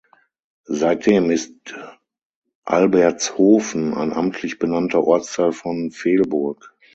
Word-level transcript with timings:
Seitdem 0.65 1.29
ist 1.29 1.53
Albertshofen 2.63 3.93
ein 3.93 4.11
amtlich 4.13 4.57
benannter 4.57 5.03
Ortsteil 5.03 5.51
von 5.51 5.91
Velburg. 5.91 6.75